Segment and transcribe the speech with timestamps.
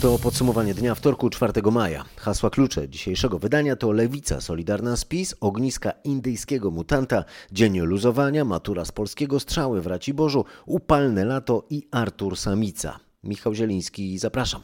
[0.00, 2.04] To podsumowanie dnia wtorku 4 maja.
[2.16, 8.92] Hasła klucze dzisiejszego wydania to Lewica Solidarna Spis, Ogniska Indyjskiego Mutanta, Dzień Luzowania, Matura z
[8.92, 12.98] Polskiego Strzały w Raciborzu, Upalne Lato i Artur Samica.
[13.24, 14.60] Michał Zieliński, zapraszam.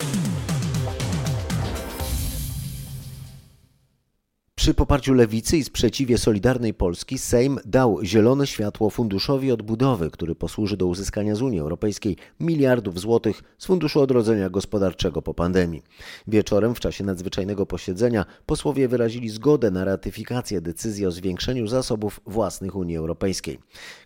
[4.67, 10.77] Przy poparciu lewicy i sprzeciwie Solidarnej Polski Sejm dał zielone światło Funduszowi Odbudowy, który posłuży
[10.77, 15.83] do uzyskania z Unii Europejskiej miliardów złotych z Funduszu Odrodzenia Gospodarczego po pandemii.
[16.27, 22.77] Wieczorem w czasie nadzwyczajnego posiedzenia posłowie wyrazili zgodę na ratyfikację decyzji o zwiększeniu zasobów własnych
[22.77, 23.59] Unii Europejskiej.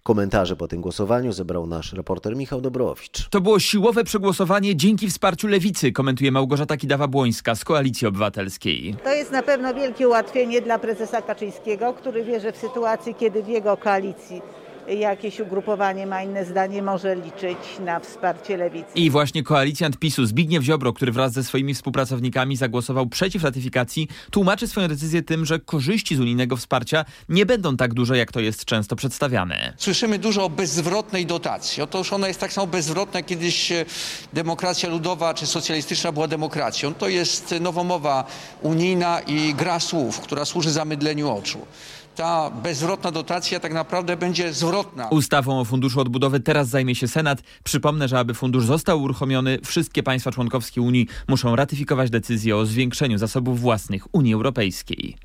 [0.02, 3.28] Komentarze po tym głosowaniu zebrał nasz reporter Michał Dobrowicz.
[3.28, 8.97] To było siłowe przegłosowanie dzięki wsparciu lewicy, komentuje Małgorzata Kidawa-Błońska z Koalicji Obywatelskiej.
[9.05, 13.42] To jest na pewno wielkie ułatwienie dla prezesa Kaczyńskiego, który wie, że w sytuacji, kiedy
[13.42, 14.42] w jego koalicji
[14.98, 18.90] jakieś ugrupowanie ma inne zdanie, może liczyć na wsparcie lewicy.
[18.94, 24.69] I właśnie koalicjant PiSu Zbigniew Ziobro, który wraz ze swoimi współpracownikami zagłosował przeciw ratyfikacji, tłumaczy
[24.69, 28.64] swoją decyzję tym, że korzyści z unijnego wsparcia nie będą tak duże, jak to jest
[28.64, 29.74] często przedstawiane.
[29.77, 31.82] Słyszymy dużo o bezzwrotnej dotacji.
[31.82, 33.84] Otóż ona jest tak samo bezzwrotna, jak kiedyś e,
[34.32, 36.94] demokracja ludowa czy socjalistyczna była demokracją.
[36.94, 38.25] To jest nowomowa
[38.62, 41.66] unijna i gra słów, która służy zamydleniu oczu
[42.20, 45.08] ta bezzwrotna dotacja tak naprawdę będzie zwrotna.
[45.08, 47.42] Ustawą o Funduszu Odbudowy teraz zajmie się Senat.
[47.64, 53.18] Przypomnę, że aby fundusz został uruchomiony, wszystkie państwa członkowskie Unii muszą ratyfikować decyzję o zwiększeniu
[53.18, 55.16] zasobów własnych Unii Europejskiej.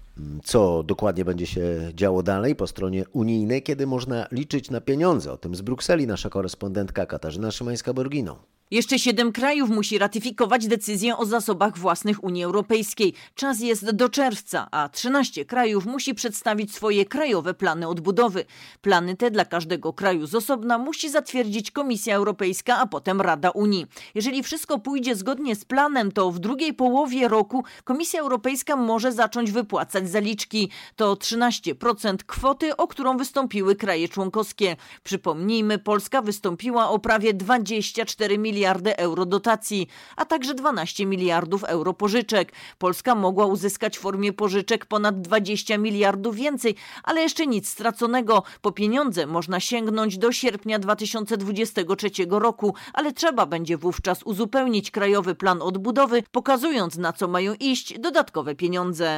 [0.44, 1.62] Co dokładnie będzie się
[1.94, 5.32] działo dalej po stronie unijnej, kiedy można liczyć na pieniądze?
[5.32, 8.36] O tym z Brukseli nasza korespondentka Katarzyna Szymańska-Borgino.
[8.72, 13.14] Jeszcze siedem krajów musi ratyfikować decyzję o zasobach własnych Unii Europejskiej.
[13.36, 18.46] Czas jest do czerwca, a 13 krajów musi przedstawić swoje krajowe plany odbudowy.
[18.82, 23.86] Plany te dla każdego kraju z osobna musi zatwierdzić Komisja Europejska, a potem Rada Unii.
[24.16, 29.52] Jeżeli wszystko pójdzie zgodnie z planem, to w drugiej połowie roku Komisja Europejska może zacząć
[29.52, 30.70] wypłacać zaliczki.
[30.96, 34.76] To 13% kwoty, o którą wystąpiły kraje członkowskie.
[35.04, 41.94] Przypomnijmy, Polska wystąpiła o prawie 24 miliony miliardy euro dotacji, a także 12 miliardów euro
[41.94, 42.52] pożyczek.
[42.78, 48.44] Polska mogła uzyskać w formie pożyczek ponad 20 miliardów więcej, ale jeszcze nic straconego.
[48.62, 55.62] Po pieniądze można sięgnąć do sierpnia 2023 roku, ale trzeba będzie wówczas uzupełnić krajowy plan
[55.62, 59.18] odbudowy, pokazując na co mają iść dodatkowe pieniądze.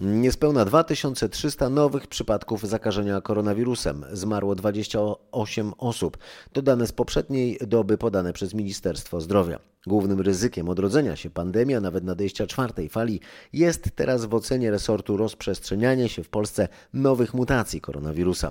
[0.00, 4.04] Niespełna 2300 nowych przypadków zakażenia koronawirusem.
[4.12, 6.18] Zmarło 28 osób.
[6.52, 9.58] To dane z poprzedniej doby podane przez Ministerstwo Zdrowia.
[9.86, 13.20] Głównym ryzykiem odrodzenia się pandemii, a nawet nadejścia czwartej fali,
[13.52, 18.50] jest teraz w ocenie resortu rozprzestrzenianie się w Polsce nowych mutacji koronawirusa.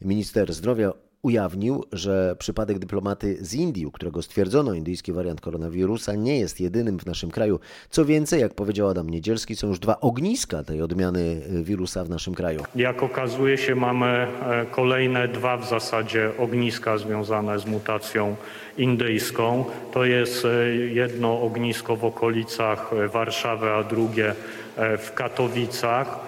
[0.00, 6.38] Minister Zdrowia ujawnił, że przypadek dyplomaty z Indii, u którego stwierdzono indyjski wariant koronawirusa, nie
[6.38, 7.60] jest jedynym w naszym kraju.
[7.90, 12.10] Co więcej, jak powiedział Adam Niedzielski, są już dwa ogniska tej odmiany y, wirusa w
[12.10, 12.62] naszym kraju.
[12.74, 18.36] Jak okazuje się, mamy e, kolejne dwa w zasadzie ogniska związane z mutacją
[18.78, 19.64] indyjską.
[19.92, 24.34] To jest e, jedno ognisko w okolicach e, Warszawy, a drugie
[24.76, 26.20] w Katowicach.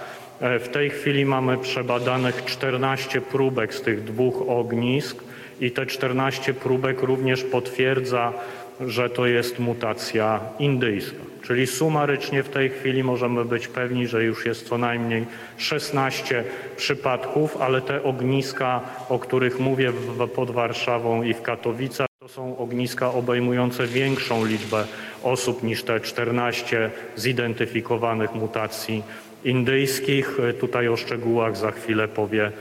[0.43, 5.25] E, w tej chwili mamy przebadanych 14 próbek z tych dwóch ognisk
[5.61, 8.33] i te 14 próbek również potwierdza,
[8.81, 11.23] że to jest mutacja indyjska.
[11.43, 15.27] Czyli sumarycznie w tej chwili możemy być pewni, że już jest co najmniej
[15.57, 16.45] 16
[16.77, 19.93] przypadków, ale te ogniska, o których mówię
[20.35, 24.85] pod Warszawą i w Katowicach, to są ogniska obejmujące większą liczbę
[25.23, 29.03] osób niż te 14 zidentyfikowanych mutacji
[29.45, 30.39] indyjskich.
[30.61, 32.53] Tutaj o szczegółach za chwilę powie,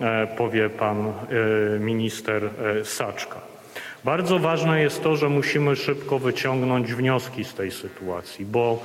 [0.00, 1.12] e, powie pan e,
[1.78, 3.40] minister e, Saczka.
[4.04, 8.82] Bardzo ważne jest to, że musimy szybko wyciągnąć wnioski z tej sytuacji, bo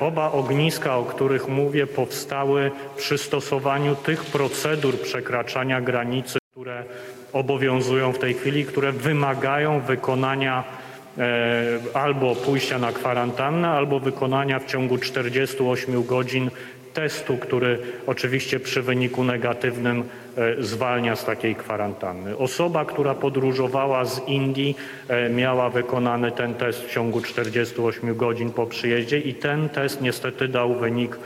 [0.00, 6.84] oba ogniska, o których mówię, powstały przy stosowaniu tych procedur przekraczania granicy, które
[7.32, 10.64] obowiązują w tej chwili, które wymagają wykonania
[11.94, 16.50] albo pójścia na kwarantannę, albo wykonania w ciągu 48 godzin
[16.94, 20.04] testu, który oczywiście przy wyniku negatywnym
[20.36, 22.36] e, zwalnia z takiej kwarantanny.
[22.36, 24.76] Osoba, która podróżowała z Indii,
[25.08, 30.48] e, miała wykonany ten test w ciągu 48 godzin po przyjeździe i ten test niestety
[30.48, 31.18] dał wynik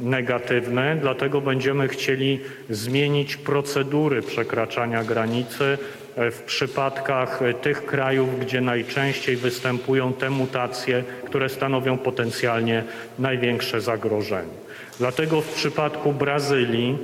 [0.00, 2.40] negatywny, dlatego będziemy chcieli
[2.70, 5.78] zmienić procedury przekraczania granicy
[6.16, 12.84] w przypadkach tych krajów, gdzie najczęściej występują te mutacje, które stanowią potencjalnie
[13.18, 14.52] największe zagrożenie.
[14.98, 16.98] Dlatego w przypadku Brazylii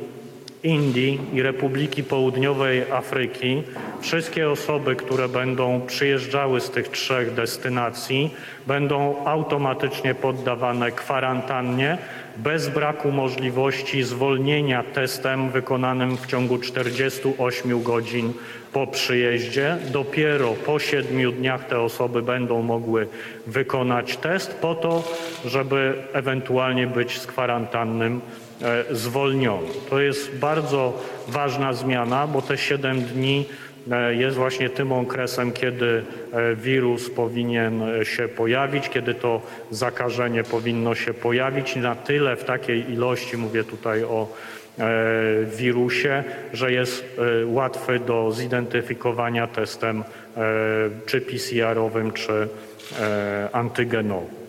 [0.64, 3.62] Indii i Republiki Południowej Afryki
[4.00, 8.34] wszystkie osoby, które będą przyjeżdżały z tych trzech destynacji,
[8.66, 11.98] będą automatycznie poddawane kwarantannie
[12.36, 18.32] bez braku możliwości zwolnienia testem wykonanym w ciągu 48 godzin
[18.72, 19.76] po przyjeździe.
[19.92, 23.08] Dopiero po siedmiu dniach te osoby będą mogły
[23.46, 25.04] wykonać test po to,
[25.44, 28.20] żeby ewentualnie być z kwarantannym
[28.62, 29.68] e, zwolniony.
[29.90, 33.44] To jest bardzo ważna zmiana, bo te 7 dni
[33.90, 36.02] e, jest właśnie tym okresem, kiedy
[36.32, 42.92] e, wirus powinien się pojawić, kiedy to zakażenie powinno się pojawić na tyle w takiej
[42.92, 44.28] ilości, mówię tutaj o
[45.56, 47.04] wirusie, że jest
[47.46, 50.04] łatwy do zidentyfikowania testem
[51.06, 52.48] czy PCR-owym, czy
[53.52, 54.43] antygenowym.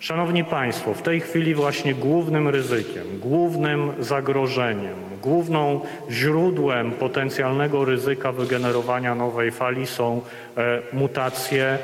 [0.00, 9.14] Szanowni Państwo, w tej chwili właśnie głównym ryzykiem, głównym zagrożeniem, główną źródłem potencjalnego ryzyka wygenerowania
[9.14, 10.20] nowej fali są
[10.92, 11.78] mutacje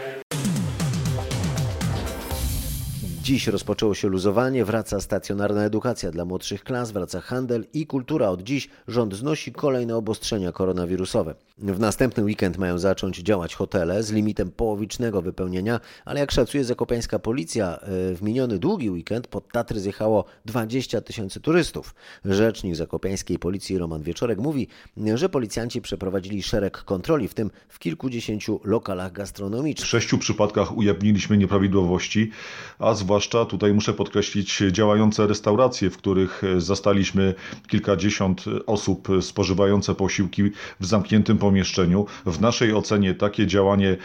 [3.22, 8.28] Dziś rozpoczęło się luzowanie, wraca stacjonarna edukacja dla młodszych klas, wraca handel i kultura.
[8.28, 11.34] Od dziś rząd znosi kolejne obostrzenia koronawirusowe.
[11.58, 17.18] W następny weekend mają zacząć działać hotele z limitem połowicznego wypełnienia, ale jak szacuje zakopiańska
[17.18, 21.94] policja, w miniony długi weekend pod Tatry zjechało 20 tysięcy turystów.
[22.24, 24.68] Rzecznik zakopiańskiej policji Roman Wieczorek mówi,
[25.14, 29.86] że policjanci przeprowadzili szereg kontroli, w tym w kilkudziesięciu lokalach gastronomicznych.
[29.86, 32.30] W sześciu przypadkach ujawniliśmy nieprawidłowości,
[32.78, 37.34] a zwłaszcza zwłaszcza tutaj muszę podkreślić działające restauracje, w których zastaliśmy
[37.68, 40.42] kilkadziesiąt osób spożywające posiłki
[40.80, 42.06] w zamkniętym pomieszczeniu.
[42.26, 43.96] W naszej ocenie takie działanie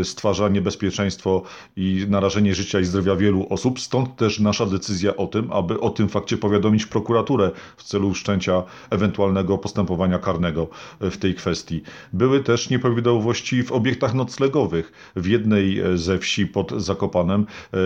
[0.00, 1.42] e, stwarza niebezpieczeństwo
[1.76, 5.90] i narażenie życia i zdrowia wielu osób, stąd też nasza decyzja o tym, aby o
[5.90, 10.68] tym fakcie powiadomić prokuraturę w celu wszczęcia ewentualnego postępowania karnego
[11.00, 11.82] w tej kwestii.
[12.12, 15.12] Były też nieprawidłowości w obiektach noclegowych.
[15.16, 17.76] W jednej ze wsi pod Zakopanem e,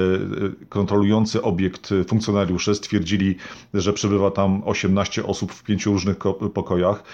[0.68, 3.36] kontrolujący obiekt funkcjonariusze stwierdzili,
[3.74, 6.16] że przebywa tam 18 osób w pięciu różnych
[6.54, 7.04] pokojach.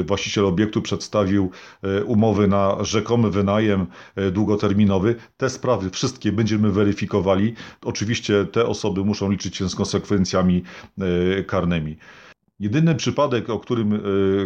[0.00, 1.50] E, właściciel obiektu przedstawił
[1.82, 3.86] e, umowy na rzekomy wynajem
[4.16, 5.14] e, długoterminowy.
[5.36, 7.54] Te sprawy wszystkie będziemy weryfikowali.
[7.84, 10.62] Oczywiście te osoby muszą liczyć się z konsekwencjami
[11.46, 11.96] karnymi.
[12.60, 13.98] Jedyny przypadek, o którym e,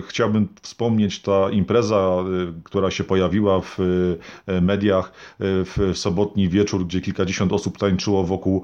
[0.09, 2.23] chciałbym wspomnieć, ta impreza, e,
[2.65, 3.79] która się pojawiła w
[4.47, 8.63] e, mediach w sobotni wieczór, gdzie kilkadziesiąt osób tańczyło wokół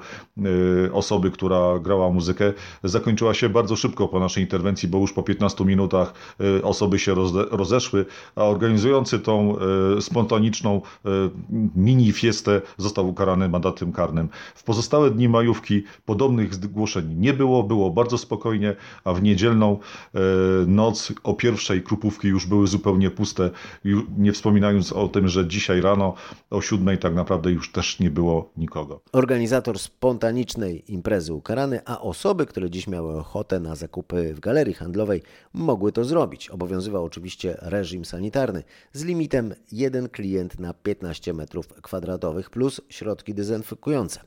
[0.93, 2.52] osoby, która grała muzykę,
[2.85, 6.14] zakończyła się bardzo szybko po naszej interwencji, bo już po 15 minutach
[6.62, 7.14] osoby się
[7.50, 8.06] rozeszły,
[8.37, 9.56] a organizujący tą
[10.00, 10.82] spontaniczną
[11.76, 14.29] mini fiestę został ukarany mandatem karnym.
[14.55, 19.79] W pozostałe dni majówki podobnych zgłoszeń nie było, było bardzo spokojnie, a w niedzielę niedzielną
[20.15, 20.21] e,
[20.67, 23.51] noc o pierwszej krupówki już były zupełnie puste,
[24.19, 26.15] nie wspominając o tym, że dzisiaj rano
[26.51, 29.01] o siódmej tak naprawdę już też nie było nikogo.
[29.13, 35.23] Organizator spontanicznej imprezy ukarany, a osoby, które dziś miały ochotę na zakupy w galerii handlowej,
[35.53, 36.51] mogły to zrobić.
[36.51, 44.21] Obowiązywał oczywiście reżim sanitarny z limitem jeden klient na 15 metrów kwadratowych plus środki dezynfekujące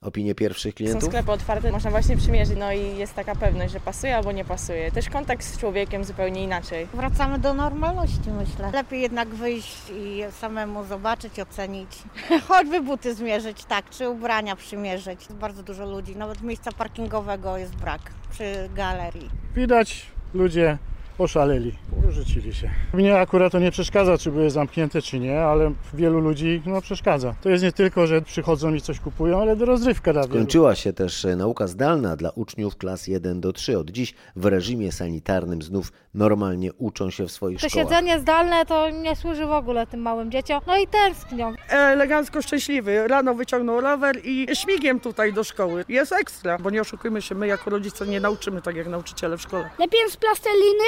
[0.00, 1.02] opinie pierwszych klientów?
[1.02, 4.44] Są sklepy otwarte, można właśnie przymierzyć, no i jest taka pewność, że pasuje albo nie
[4.44, 4.92] pasuje.
[4.92, 6.86] Też kontakt z człowiekiem zupełnie inaczej.
[6.94, 8.70] Wracamy do normalności, myślę.
[8.72, 11.90] Lepiej jednak wyjść i samemu zobaczyć, ocenić.
[12.48, 15.20] Choćby buty zmierzyć, tak, czy ubrania przymierzyć.
[15.20, 19.30] Jest bardzo dużo ludzi, nawet miejsca parkingowego jest brak przy galerii.
[19.54, 20.78] Widać, ludzie
[21.18, 21.78] oszaleli,
[22.08, 22.70] urzucili się.
[22.92, 27.34] Mnie akurat to nie przeszkadza, czy były zamknięte, czy nie, ale wielu ludzi no, przeszkadza.
[27.42, 30.76] To jest nie tylko, że przychodzą i coś kupują, ale do rozrywka dla Skończyła wielu.
[30.76, 33.78] się też e, nauka zdalna dla uczniów klas 1 do 3.
[33.78, 37.86] Od dziś w reżimie sanitarnym znów normalnie uczą się w swoich to szkołach.
[37.88, 40.60] To siedzenie zdalne to nie służy w ogóle tym małym dzieciom.
[40.66, 41.54] No i tęsknią.
[41.68, 43.08] Elegancko szczęśliwy.
[43.08, 45.84] Rano wyciągnął rower i śmigiem tutaj do szkoły.
[45.88, 49.42] Jest ekstra, bo nie oszukujmy się, my jako rodzice nie nauczymy tak jak nauczyciele w
[49.42, 49.70] szkole.
[49.78, 50.84] Lepiej z plasteliny,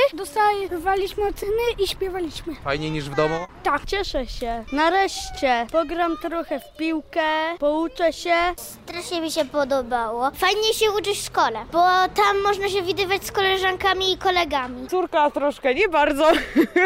[1.07, 2.55] oceny i śpiewaliśmy.
[2.55, 3.35] Fajniej niż w domu?
[3.62, 4.64] Tak, cieszę się.
[4.73, 7.21] Nareszcie pogram trochę w piłkę,
[7.59, 8.35] pouczę się.
[8.57, 10.31] Strasznie mi się podobało.
[10.31, 11.78] Fajnie się uczyć w szkole, bo
[12.14, 14.88] tam można się widywać z koleżankami i kolegami.
[14.88, 16.25] Córka troszkę nie bardzo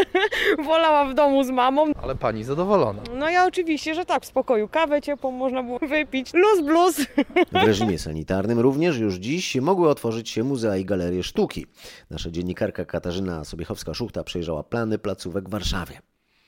[0.66, 1.86] wolała w domu z mamą.
[2.02, 3.02] Ale pani zadowolona.
[3.14, 4.68] No ja oczywiście, że tak, w spokoju.
[4.68, 6.34] Kawę ciepłą można było wypić.
[6.34, 6.96] Luz blues.
[7.52, 11.66] W reżimie sanitarnym również już dziś mogły otworzyć się muzea i galerie sztuki.
[12.10, 13.44] Nasza dziennikarka Katarzyna
[14.02, 16.00] Sobiechowska-Szuchta przejrzała plany placówek w Warszawie.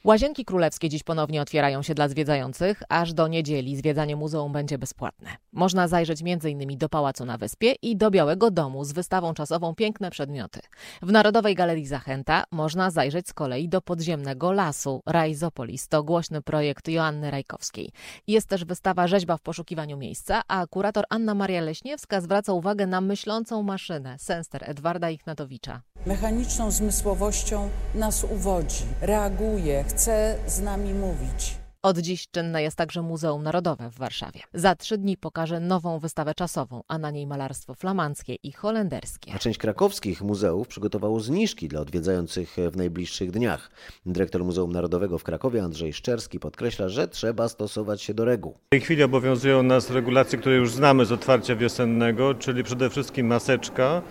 [0.04, 2.82] Łazienki Królewskie dziś ponownie otwierają się dla zwiedzających.
[2.88, 5.30] Aż do niedzieli zwiedzanie muzeum będzie bezpłatne.
[5.52, 6.78] Można zajrzeć m.in.
[6.78, 10.60] do Pałacu na Wyspie i do Białego Domu z wystawą czasową Piękne Przedmioty.
[11.02, 15.02] W Narodowej Galerii Zachęta można zajrzeć z kolei do podziemnego lasu.
[15.06, 17.90] Rajzopolis to głośny projekt Joanny Rajkowskiej.
[18.26, 23.00] Jest też wystawa Rzeźba w poszukiwaniu miejsca, a kurator Anna Maria Leśniewska zwraca uwagę na
[23.00, 25.82] myślącą maszynę, senster Edwarda Ichnatowicza.
[26.06, 31.56] Mechaniczną zmysłowością nas uwodzi, reaguje, chce z nami mówić.
[31.82, 34.40] Od dziś czynne jest także Muzeum Narodowe w Warszawie.
[34.54, 39.32] Za trzy dni pokaże nową wystawę czasową, a na niej malarstwo flamandzkie i holenderskie.
[39.34, 43.70] A część krakowskich muzeów przygotowało zniżki dla odwiedzających w najbliższych dniach.
[44.06, 48.54] Dyrektor Muzeum Narodowego w Krakowie Andrzej Szczerski podkreśla, że trzeba stosować się do reguł.
[48.66, 53.26] W tej chwili obowiązują nas regulacje, które już znamy z otwarcia wiosennego, czyli przede wszystkim
[53.26, 54.02] maseczka,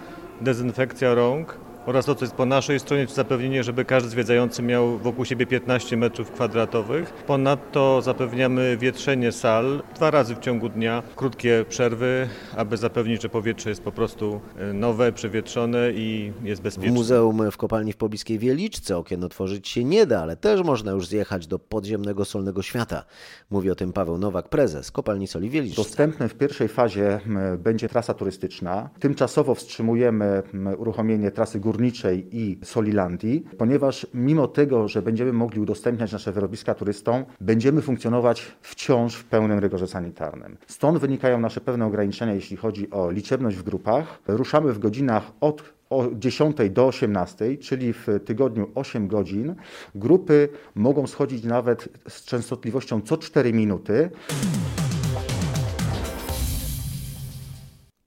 [0.42, 4.98] dezynfekcja rąk, oraz to, co jest po naszej stronie, to zapewnienie, żeby każdy zwiedzający miał
[4.98, 7.14] wokół siebie 15 metrów kwadratowych.
[7.14, 13.70] Ponadto zapewniamy wietrzenie sal dwa razy w ciągu dnia, krótkie przerwy, aby zapewnić, że powietrze
[13.70, 16.92] jest po prostu e, nowe, przewietrzone i jest bezpieczne.
[16.92, 20.92] W muzeum w kopalni w pobliskiej Wieliczce okien otworzyć się nie da, ale też można
[20.92, 23.06] już zjechać do podziemnego solnego świata.
[23.50, 25.82] Mówi o tym Paweł Nowak, prezes kopalni soli Wieliczce.
[25.82, 27.20] Dostępne w pierwszej fazie
[27.58, 28.90] będzie trasa turystyczna.
[29.00, 30.44] Tymczasowo wstrzymujemy
[30.78, 36.74] uruchomienie trasy górniczej Górniczej i Solilandii, ponieważ mimo tego, że będziemy mogli udostępniać nasze wyrobiska
[36.74, 40.58] turystom, będziemy funkcjonować wciąż w pełnym rygorze sanitarnym.
[40.68, 44.20] Stąd wynikają nasze pewne ograniczenia, jeśli chodzi o liczebność w grupach.
[44.28, 49.56] Ruszamy w godzinach od o 10 do 18, czyli w tygodniu 8 godzin.
[49.96, 54.10] Grupy mogą schodzić nawet z częstotliwością co 4 minuty.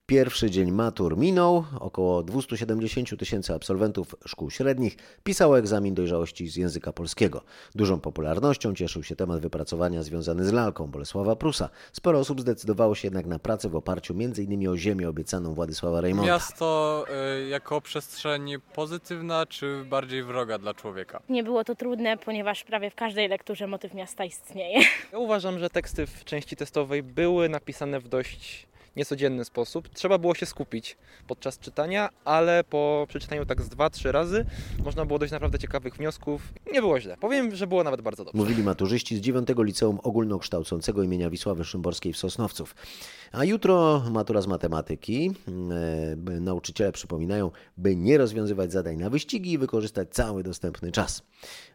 [0.07, 1.65] Pierwszy dzień matur minął.
[1.81, 7.43] Około 270 tysięcy absolwentów szkół średnich pisało egzamin dojrzałości z języka polskiego.
[7.75, 11.69] Dużą popularnością cieszył się temat wypracowania związany z lalką Bolesława Prusa.
[11.93, 14.69] Sporo osób zdecydowało się jednak na pracę w oparciu m.in.
[14.69, 16.33] o ziemię obiecaną Władysława Reymonta.
[16.33, 17.05] Miasto
[17.41, 21.23] y, jako przestrzeń pozytywna czy bardziej wroga dla człowieka?
[21.29, 24.81] Nie było to trudne, ponieważ prawie w każdej lekturze motyw miasta istnieje.
[25.13, 29.89] Ja uważam, że teksty w części testowej były napisane w dość niecodzienny sposób.
[29.89, 34.45] Trzeba było się skupić podczas czytania, ale po przeczytaniu tak z dwa, trzy razy
[34.85, 36.53] można było dojść naprawdę ciekawych wniosków.
[36.73, 37.17] Nie było źle.
[37.17, 38.39] Powiem, że było nawet bardzo dobrze.
[38.39, 42.75] Mówili maturzyści z 9 Liceum Ogólnokształcącego imienia Wisławy Szymborskiej w Sosnowców.
[43.33, 45.33] A jutro matura z matematyki.
[46.27, 51.23] E, nauczyciele przypominają, by nie rozwiązywać zadań na wyścigi i wykorzystać cały dostępny czas.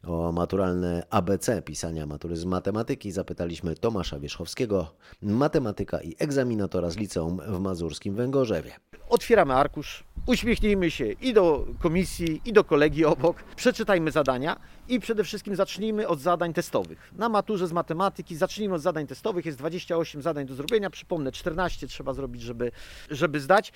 [0.04, 7.11] O maturalne ABC pisania matury z matematyki zapytaliśmy Tomasza Wierzchowskiego, matematyka i egzaminatora z liceum
[7.48, 8.72] w mazurskim Węgorzewie.
[9.10, 15.24] Otwieramy arkusz, uśmiechnijmy się i do komisji, i do kolegi obok, przeczytajmy zadania i przede
[15.24, 17.12] wszystkim zacznijmy od zadań testowych.
[17.18, 21.88] Na maturze z matematyki zacznijmy od zadań testowych, jest 28 zadań do zrobienia, przypomnę 14
[21.88, 22.72] trzeba zrobić, żeby,
[23.10, 23.74] żeby zdać.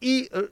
[0.00, 0.42] I e,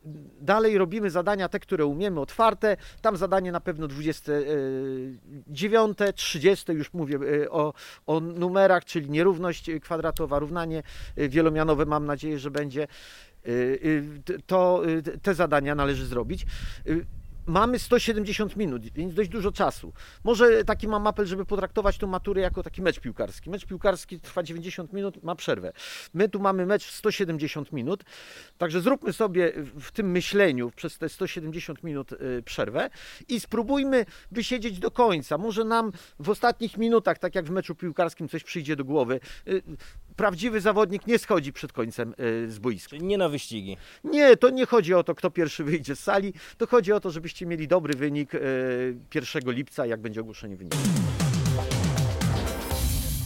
[0.40, 7.18] dalej robimy zadania te, które umiemy, otwarte, tam zadanie na pewno 29, 30, już mówię
[7.44, 7.72] e, o,
[8.06, 10.82] o numerach, czyli nierówność kwadratowa, równanie
[11.16, 12.86] wielomianowe, mam nadzieję, że będzie
[14.46, 14.82] to
[15.22, 16.46] te zadania należy zrobić
[17.46, 19.92] mamy 170 minut, więc dość dużo czasu.
[20.24, 23.50] Może taki mam apel, żeby potraktować tę maturę jako taki mecz piłkarski.
[23.50, 25.72] Mecz piłkarski trwa 90 minut, ma przerwę.
[26.14, 28.04] My tu mamy mecz w 170 minut,
[28.58, 32.90] także zróbmy sobie w tym myśleniu przez te 170 minut y, przerwę
[33.28, 35.38] i spróbujmy wysiedzieć do końca.
[35.38, 39.20] Może nam w ostatnich minutach, tak jak w meczu piłkarskim, coś przyjdzie do głowy.
[39.48, 39.62] Y,
[40.16, 42.90] prawdziwy zawodnik nie schodzi przed końcem y, z boiska.
[42.90, 43.76] Czyli nie na wyścigi.
[44.04, 47.10] Nie, to nie chodzi o to, kto pierwszy wyjdzie z sali, to chodzi o to,
[47.32, 48.32] żebyście mieli dobry wynik
[49.14, 50.76] 1 e, lipca, jak będzie ogłoszenie wyniku.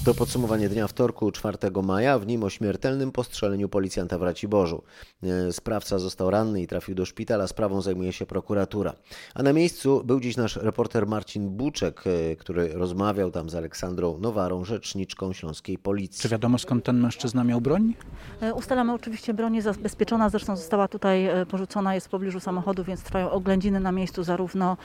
[0.06, 4.82] To podsumowanie dnia wtorku 4 maja, w nim o śmiertelnym postrzeleniu policjanta w Raciborzu.
[5.22, 8.92] E, sprawca został ranny i trafił do szpitala, sprawą zajmuje się prokuratura.
[9.34, 14.18] A na miejscu był dziś nasz reporter Marcin Buczek, e, który rozmawiał tam z Aleksandrą
[14.18, 16.22] Nowarą, rzeczniczką śląskiej policji.
[16.22, 17.94] Czy wiadomo skąd ten mężczyzna miał broń?
[18.40, 23.02] E, ustalamy oczywiście broń jest zabezpieczona, zresztą została tutaj porzucona, jest w pobliżu samochodu, więc
[23.02, 24.76] trwają oględziny na miejscu zarówno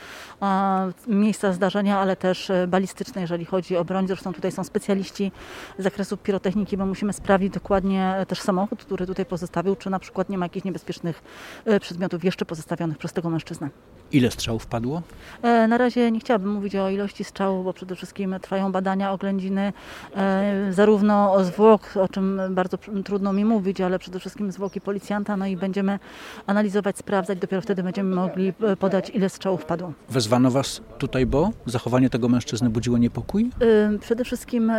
[1.08, 4.08] miejsca zdarzenia, ale też balistyczne, jeżeli chodzi o broń.
[4.08, 9.26] Zresztą tutaj są specjaliści z zakresu pirotechniki, bo musimy sprawdzić dokładnie też samochód, który tutaj
[9.26, 11.24] pozostawił, czy na przykład nie ma jakichś niebezpiecznych
[11.66, 13.70] e, przedmiotów jeszcze pozostawionych przez tego mężczyznę.
[14.12, 15.02] Ile strzałów padło?
[15.42, 19.74] E, na razie nie chciałabym mówić o ilości strzałów, bo przede wszystkim trwają badania oględziny,
[20.16, 25.46] e, zarówno zwłok, o czym bardzo trudno mi mówić, ale przede wszystkim zwłoki policjanta, no
[25.46, 26.00] i będziemy
[26.48, 29.94] analizować, sprawdzać, dopiero wtedy będziemy mogli e, podać, ile strzałów padło.
[30.10, 33.50] Wezwano Was tutaj, bo zachowanie tego mężczyzny budziło niepokój?
[34.02, 34.72] Przede wszystkim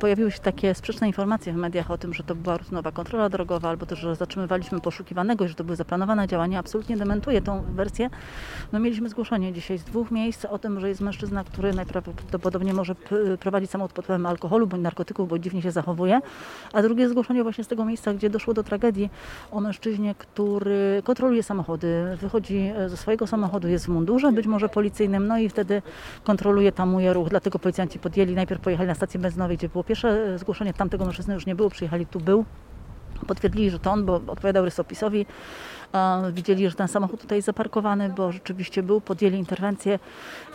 [0.00, 3.68] pojawiły się takie sprzeczne informacje w mediach o tym, że to była rutynowa kontrola drogowa,
[3.68, 6.58] albo też, że zatrzymywaliśmy poszukiwanego, że to były zaplanowane działania.
[6.58, 8.10] Absolutnie dementuję tą wersję.
[8.72, 12.94] No mieliśmy zgłoszenie dzisiaj z dwóch miejsc o tym, że jest mężczyzna, który najprawdopodobniej może
[13.40, 16.20] prowadzić samochód pod wpływem alkoholu bądź narkotyków, bo dziwnie się zachowuje.
[16.72, 19.10] A drugie zgłoszenie właśnie z tego miejsca, gdzie doszło do tragedii
[19.50, 24.68] o mężczyźnie, który kontroluje samochody, wychodzi e, ze swojego samochodu, jest w mundurze, być może
[24.68, 25.82] policyjnym, no i wtedy
[26.24, 27.28] kontroluje, tamuje ruch.
[27.28, 31.34] Dlatego policjanci podjęli, najpierw pojechali na stację benzynowej, gdzie było pierwsze e, zgłoszenie, tamtego mężczyzny
[31.34, 32.44] już nie było, przyjechali, tu był.
[33.26, 35.26] Potwierdzili, że to on, bo odpowiadał rysopisowi.
[36.32, 39.00] Widzieli, że ten samochód tutaj jest zaparkowany, bo rzeczywiście był.
[39.00, 39.98] Podjęli interwencję.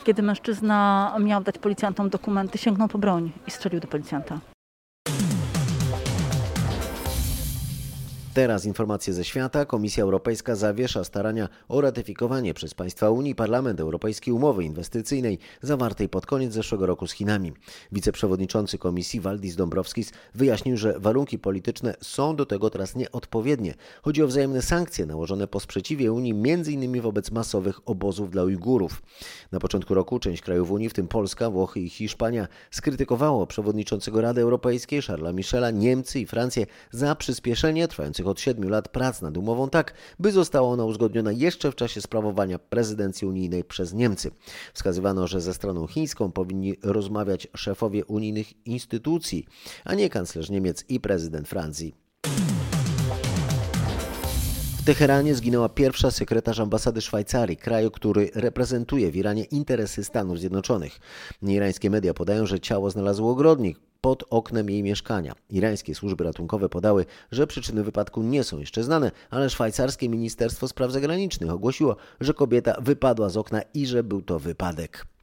[0.04, 4.40] Kiedy mężczyzna miał dać policjantom dokumenty, sięgnął po broń i strzelił do policjanta.
[8.38, 9.66] Teraz informacje ze świata.
[9.66, 16.26] Komisja Europejska zawiesza starania o ratyfikowanie przez państwa Unii Parlament Europejskiej umowy inwestycyjnej zawartej pod
[16.26, 17.54] koniec zeszłego roku z Chinami.
[17.92, 23.74] Wiceprzewodniczący Komisji Waldis Dombrovskis wyjaśnił, że warunki polityczne są do tego teraz nieodpowiednie.
[24.02, 27.02] Chodzi o wzajemne sankcje nałożone po sprzeciwie Unii m.in.
[27.02, 29.02] wobec masowych obozów dla Ujgurów.
[29.52, 34.42] Na początku roku część krajów Unii, w tym Polska, Włochy i Hiszpania, skrytykowało przewodniczącego Rady
[34.42, 39.70] Europejskiej Charlesa Michela Niemcy i Francję za przyspieszenie trwających od siedmiu lat prac nad umową
[39.70, 44.32] tak, by została ona uzgodniona jeszcze w czasie sprawowania prezydencji unijnej przez Niemcy.
[44.74, 49.46] Wskazywano, że ze stroną chińską powinni rozmawiać szefowie unijnych instytucji,
[49.86, 51.96] a nie kanclerz Niemiec i prezydent Francji.
[54.78, 61.00] W Teheranie zginęła pierwsza sekretarz ambasady Szwajcarii, kraju, który reprezentuje w Iranie interesy Stanów Zjednoczonych.
[61.42, 65.34] Irańskie media podają, że ciało znalazł ogrodnik pod oknem jej mieszkania.
[65.50, 70.92] Irańskie służby ratunkowe podały, że przyczyny wypadku nie są jeszcze znane, ale szwajcarskie Ministerstwo Spraw
[70.92, 75.17] Zagranicznych ogłosiło, że kobieta wypadła z okna i że był to wypadek.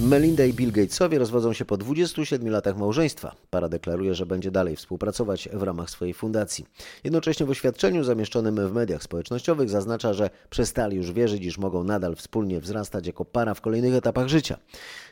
[0.00, 3.36] Melinda i Bill Gatesowie rozwodzą się po 27 latach małżeństwa.
[3.50, 6.66] Para deklaruje, że będzie dalej współpracować w ramach swojej fundacji.
[7.04, 12.16] Jednocześnie w oświadczeniu zamieszczonym w mediach społecznościowych zaznacza, że przestali już wierzyć, iż mogą nadal
[12.16, 14.58] wspólnie wzrastać jako para w kolejnych etapach życia.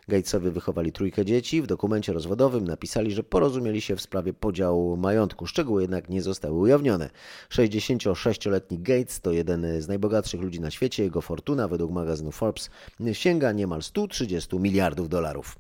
[0.09, 1.63] Gatesowie wychowali trójkę dzieci.
[1.63, 5.47] W dokumencie rozwodowym napisali, że porozumieli się w sprawie podziału majątku.
[5.47, 7.11] Szczegóły jednak nie zostały ujawnione.
[7.51, 11.03] 66-letni Gates to jeden z najbogatszych ludzi na świecie.
[11.03, 12.71] Jego fortuna według magazynu Forbes
[13.13, 15.57] sięga niemal 130 miliardów dolarów.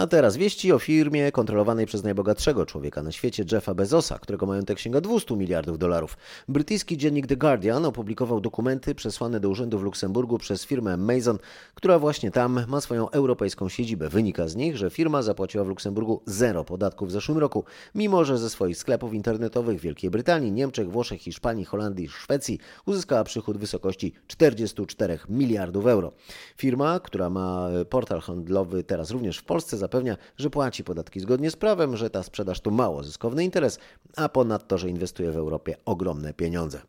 [0.00, 4.78] A teraz wieści o firmie kontrolowanej przez najbogatszego człowieka na świecie, Jeffa Bezosa, którego majątek
[4.78, 6.16] sięga 200 miliardów dolarów.
[6.48, 11.38] Brytyjski dziennik The Guardian opublikował dokumenty przesłane do urzędu w Luksemburgu przez firmę Mason,
[11.74, 14.08] która właśnie tam ma swoją europejską siedzibę.
[14.08, 18.38] Wynika z nich, że firma zapłaciła w Luksemburgu zero podatków w zeszłym roku, mimo że
[18.38, 23.60] ze swoich sklepów internetowych w Wielkiej Brytanii, Niemczech, Włoszech, Hiszpanii, Holandii Szwecji uzyskała przychód w
[23.60, 26.12] wysokości 44 miliardów euro.
[26.56, 31.56] Firma, która ma portal handlowy teraz również w Polsce, zapewnia, że płaci podatki zgodnie z
[31.56, 33.78] prawem, że ta sprzedaż to mało zyskowny interes,
[34.16, 36.80] a ponadto, że inwestuje w Europie ogromne pieniądze.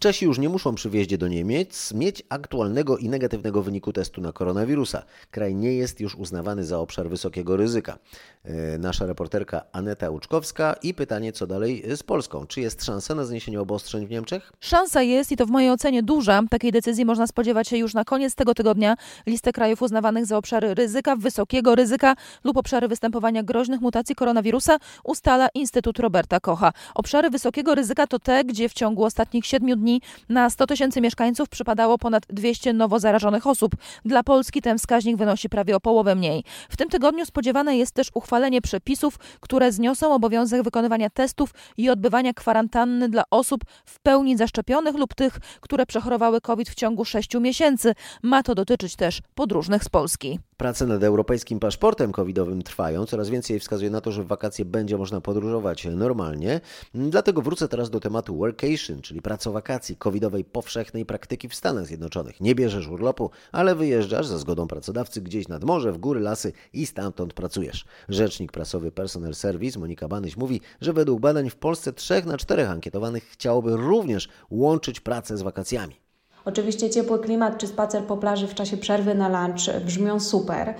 [0.00, 4.32] Czesi już nie muszą przy wjeździe do Niemiec mieć aktualnego i negatywnego wyniku testu na
[4.32, 5.02] koronawirusa.
[5.30, 7.98] Kraj nie jest już uznawany za obszar wysokiego ryzyka.
[8.44, 12.46] E, nasza reporterka Aneta Łuczkowska i pytanie, co dalej z Polską.
[12.46, 14.52] Czy jest szansa na zniesienie obostrzeń w Niemczech?
[14.60, 16.42] Szansa jest i to w mojej ocenie duża.
[16.50, 18.96] Takiej decyzji można spodziewać się już na koniec tego tygodnia.
[19.26, 25.48] Listę krajów uznawanych za obszary ryzyka, wysokiego ryzyka lub obszary występowania groźnych mutacji koronawirusa ustala
[25.54, 26.72] Instytut Roberta Kocha.
[26.94, 29.89] Obszary wysokiego ryzyka to te, gdzie w ciągu ostatnich siedmiu dni
[30.28, 33.72] na 100 tysięcy mieszkańców przypadało ponad 200 nowo zarażonych osób.
[34.04, 36.44] Dla Polski ten wskaźnik wynosi prawie o połowę mniej.
[36.68, 42.34] W tym tygodniu spodziewane jest też uchwalenie przepisów, które zniosą obowiązek wykonywania testów i odbywania
[42.34, 47.94] kwarantanny dla osób w pełni zaszczepionych lub tych, które przechorowały COVID w ciągu 6 miesięcy.
[48.22, 50.38] Ma to dotyczyć też podróżnych z Polski.
[50.56, 53.06] Prace nad europejskim paszportem covidowym trwają.
[53.06, 56.60] Coraz więcej wskazuje na to, że w wakacje będzie można podróżować normalnie.
[56.94, 62.40] Dlatego wrócę teraz do tematu workation, czyli pracowakacji covidowej powszechnej praktyki w Stanach Zjednoczonych.
[62.40, 66.86] Nie bierzesz urlopu, ale wyjeżdżasz za zgodą pracodawcy gdzieś nad morze, w góry, lasy i
[66.86, 67.84] stamtąd pracujesz.
[68.08, 72.70] Rzecznik prasowy Personal Service Monika Banyś mówi, że według badań w Polsce trzech na czterech
[72.70, 76.09] ankietowanych chciałoby również łączyć pracę z wakacjami.
[76.50, 80.74] Oczywiście ciepły klimat czy spacer po plaży w czasie przerwy na lunch brzmią super,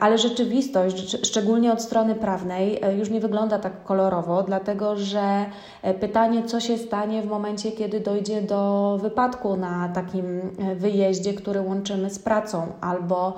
[0.00, 5.46] ale rzeczywistość, szczególnie od strony prawnej, już nie wygląda tak kolorowo, dlatego że
[6.00, 10.40] pytanie, co się stanie w momencie, kiedy dojdzie do wypadku na takim
[10.76, 13.34] wyjeździe, który łączymy z pracą, albo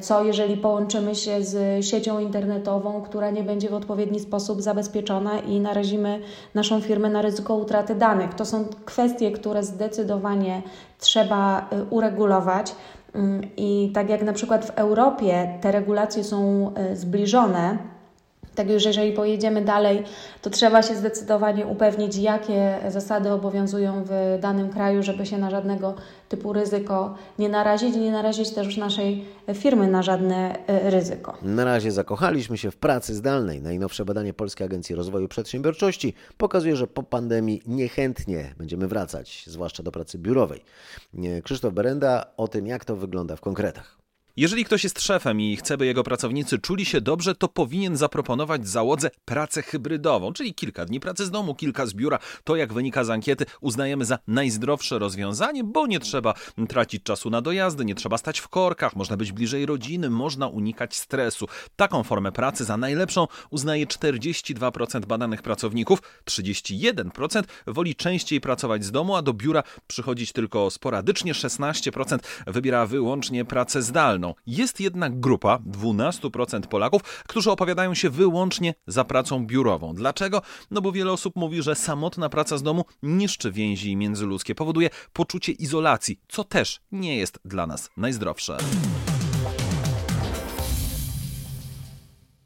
[0.00, 5.60] co jeżeli połączymy się z siecią internetową, która nie będzie w odpowiedni sposób zabezpieczona i
[5.60, 6.20] narazimy
[6.54, 8.34] naszą firmę na ryzyko utraty danych.
[8.34, 10.62] To są kwestie, które zdecydowanie
[11.02, 12.74] trzeba y, uregulować.
[13.14, 17.78] Mm, I tak jak na przykład w Europie te regulacje są y, zbliżone,
[18.54, 20.02] tak już jeżeli pojedziemy dalej,
[20.42, 25.94] to trzeba się zdecydowanie upewnić, jakie zasady obowiązują w danym kraju, żeby się na żadnego
[26.28, 31.38] typu ryzyko nie narazić nie narazić też naszej firmy na żadne e, ryzyko.
[31.42, 33.62] Na razie zakochaliśmy się w pracy zdalnej.
[33.62, 39.92] Najnowsze badanie Polskiej Agencji Rozwoju Przedsiębiorczości pokazuje, że po pandemii niechętnie będziemy wracać, zwłaszcza do
[39.92, 40.64] pracy biurowej.
[41.42, 44.01] Krzysztof Berenda o tym, jak to wygląda w konkretach.
[44.36, 48.68] Jeżeli ktoś jest szefem i chce, by jego pracownicy czuli się dobrze, to powinien zaproponować
[48.68, 52.18] załodze pracę hybrydową, czyli kilka dni pracy z domu, kilka z biura.
[52.44, 56.34] To, jak wynika z ankiety, uznajemy za najzdrowsze rozwiązanie, bo nie trzeba
[56.68, 60.96] tracić czasu na dojazdy, nie trzeba stać w korkach, można być bliżej rodziny, można unikać
[60.96, 61.46] stresu.
[61.76, 65.98] Taką formę pracy za najlepszą uznaje 42% badanych pracowników,
[66.30, 73.44] 31% woli częściej pracować z domu, a do biura przychodzić tylko sporadycznie, 16% wybiera wyłącznie
[73.44, 74.21] pracę zdalną.
[74.46, 79.94] Jest jednak grupa, 12% Polaków, którzy opowiadają się wyłącznie za pracą biurową.
[79.94, 80.42] Dlaczego?
[80.70, 85.52] No bo wiele osób mówi, że samotna praca z domu niszczy więzi międzyludzkie, powoduje poczucie
[85.52, 88.56] izolacji, co też nie jest dla nas najzdrowsze.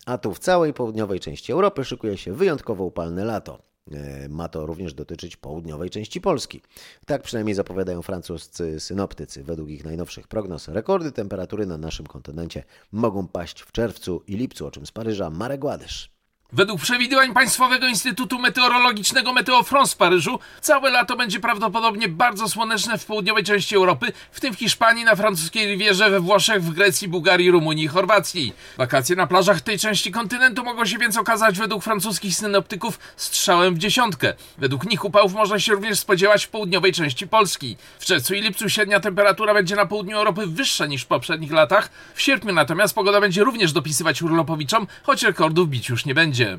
[0.07, 3.66] A tu w całej południowej części Europy szykuje się wyjątkowo upalne lato.
[3.93, 6.63] E, ma to również dotyczyć południowej części Polski.
[7.07, 9.45] Tak przynajmniej zapowiadają francuscy synoptycy.
[9.45, 14.67] Według ich najnowszych prognoz rekordy temperatury na naszym kontynencie mogą paść w czerwcu i lipcu,
[14.67, 16.16] o czym z Paryża Marek Ładysz.
[16.53, 22.99] Według przewidywań Państwowego Instytutu Meteorologicznego Meteo France w Paryżu, całe lato będzie prawdopodobnie bardzo słoneczne
[22.99, 27.09] w południowej części Europy, w tym w Hiszpanii, na francuskiej Rivierze, we Włoszech, w Grecji,
[27.09, 28.53] Bułgarii, Rumunii i Chorwacji.
[28.77, 33.79] Wakacje na plażach tej części kontynentu mogą się więc okazać według francuskich synoptyków strzałem w
[33.79, 34.35] dziesiątkę.
[34.59, 37.77] Według nich upałów można się również spodziewać w południowej części Polski.
[37.99, 41.91] W czerwcu i lipcu średnia temperatura będzie na południu Europy wyższa niż w poprzednich latach.
[42.15, 46.59] W sierpniu natomiast pogoda będzie również dopisywać urlopowiczom, choć rekordów bić już nie będzie będzie.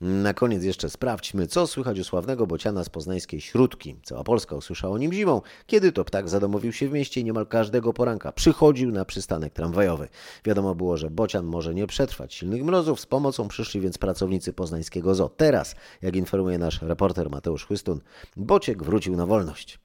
[0.00, 3.96] Na koniec jeszcze sprawdźmy, co słychać u sławnego bociana z poznańskiej Śródki.
[4.02, 7.46] Cała Polska usłyszała o nim zimą, kiedy to ptak zadomowił się w mieście i niemal
[7.46, 10.08] każdego poranka przychodził na przystanek tramwajowy.
[10.44, 15.14] Wiadomo było, że bocian może nie przetrwać silnych mrozów, z pomocą przyszli więc pracownicy poznańskiego
[15.14, 15.28] zoo.
[15.28, 18.00] Teraz, jak informuje nasz reporter Mateusz Chwystun,
[18.36, 19.78] bociek wrócił na wolność.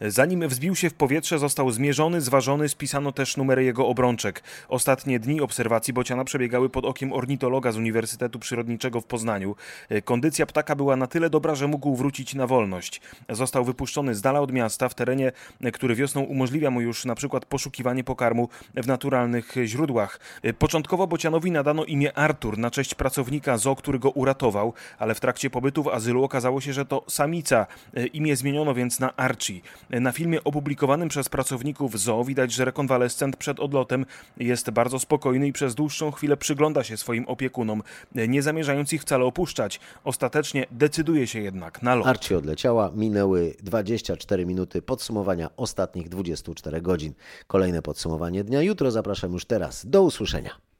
[0.00, 4.42] Zanim wzbił się w powietrze, został zmierzony, zważony, spisano też numery jego obrączek.
[4.68, 9.56] Ostatnie dni obserwacji bociana przebiegały pod okiem ornitologa z Uniwersytetu Przyrodniczego w Poznaniu.
[10.04, 13.00] Kondycja ptaka była na tyle dobra, że mógł wrócić na wolność.
[13.28, 15.32] Został wypuszczony z dala od miasta, w terenie,
[15.72, 20.20] który wiosną umożliwia mu już na przykład poszukiwanie pokarmu w naturalnych źródłach.
[20.58, 25.50] Początkowo bocianowi nadano imię Artur na cześć pracownika zoo, który go uratował, ale w trakcie
[25.50, 27.66] pobytu w azylu okazało się, że to samica.
[28.12, 29.60] Imię zmieniono więc na Archie.
[30.00, 35.52] Na filmie opublikowanym przez pracowników zoo widać, że rekonwalescent przed odlotem jest bardzo spokojny i
[35.52, 37.82] przez dłuższą chwilę przygląda się swoim opiekunom,
[38.14, 39.80] nie zamierzając ich wcale opuszczać.
[40.04, 42.06] Ostatecznie decyduje się jednak na lot.
[42.06, 47.14] Archie odleciała, minęły 24 minuty podsumowania ostatnich 24 godzin.
[47.46, 49.86] Kolejne podsumowanie dnia jutro zapraszam już teraz.
[49.86, 50.73] Do usłyszenia.